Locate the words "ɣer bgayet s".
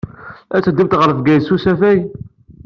0.99-1.51